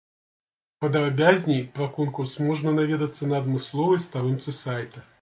[0.85, 5.09] Падрабязней пра конкурс можна даведацца на адмысловай старонцы сайта.